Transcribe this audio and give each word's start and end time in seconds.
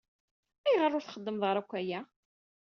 Ayɣer 0.67 0.91
ur 0.97 1.03
txeddmeḍ 1.03 1.43
ara 1.49 1.59
akk 1.63 1.71
aya? 1.79 1.99